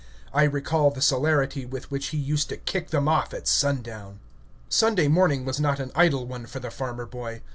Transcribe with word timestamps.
I 0.33 0.45
recall 0.45 0.89
the 0.89 0.99
celerity 0.99 1.63
with 1.63 1.91
which 1.91 2.07
he 2.07 2.17
used 2.17 2.49
to 2.49 2.57
kick 2.57 2.89
them 2.89 3.07
off 3.07 3.35
at 3.35 3.47
sundown. 3.47 4.19
Sunday 4.67 5.07
morning 5.07 5.45
was 5.45 5.59
not 5.59 5.79
an 5.79 5.91
idle 5.93 6.25
one 6.25 6.47
for 6.47 6.59
the 6.59 6.71
farmer 6.71 7.05
boy. 7.05 7.43